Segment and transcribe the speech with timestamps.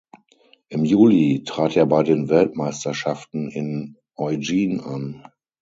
[0.69, 5.27] Im Juli trat er bei den Weltmeisterschaften in Eugene an.